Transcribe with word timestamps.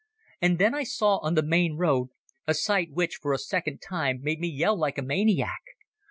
And 0.41 0.57
then 0.57 0.73
I 0.73 0.81
saw 0.81 1.17
on 1.17 1.35
the 1.35 1.43
main 1.43 1.77
road 1.77 2.07
a 2.47 2.55
sight 2.55 2.89
which 2.91 3.17
for 3.21 3.33
a 3.33 3.37
second 3.37 3.83
time 3.83 4.19
made 4.23 4.39
me 4.39 4.47
yell 4.47 4.75
like 4.75 4.97
a 4.97 5.03
maniac. 5.03 5.61